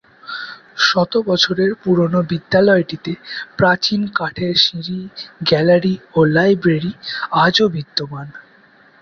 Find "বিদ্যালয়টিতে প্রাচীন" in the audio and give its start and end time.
2.29-4.01